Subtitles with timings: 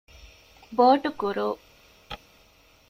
[0.77, 1.47] ބޯޓު ކުރޫ